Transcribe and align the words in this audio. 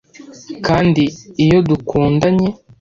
kandi 0.65 1.03
iyo 1.43 1.57
dukundanye 1.69 2.47